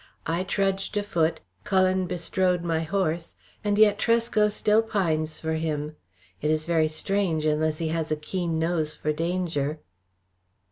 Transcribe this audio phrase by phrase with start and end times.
[0.25, 5.95] I trudged a foot, Cullen bestrode my horse and yet Tresco still pines for him.
[6.41, 9.79] It is very strange unless he has a keen nose for danger."